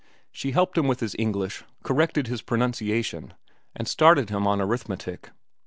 [0.31, 3.35] She helped him with his English, corrected his pronunciation,
[3.75, 5.29] and started him on arithmetic.